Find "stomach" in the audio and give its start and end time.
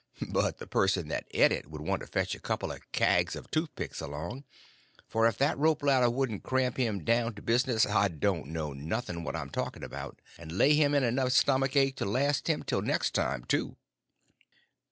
11.33-11.75